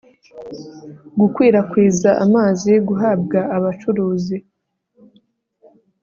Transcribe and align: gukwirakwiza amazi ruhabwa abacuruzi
gukwirakwiza 1.19 2.09
amazi 2.25 2.71
ruhabwa 2.87 3.39
abacuruzi 3.55 4.37